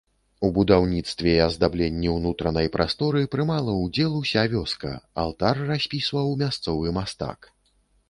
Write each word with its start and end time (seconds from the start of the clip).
У 0.47 0.49
будаўніцтве 0.53 1.33
і 1.33 1.43
аздабленні 1.47 2.09
ўнутранай 2.15 2.71
прасторы 2.77 3.23
прымала 3.37 3.77
ўдзел 3.83 4.19
уся 4.23 4.49
вёска, 4.57 4.97
алтар 5.27 5.65
распісваў 5.73 6.37
мясцовы 6.45 6.87
мастак. 7.01 7.39